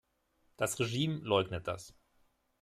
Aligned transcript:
Das 0.57 0.79
Regime 0.79 1.19
leugnet 1.19 1.67
das. 1.67 1.93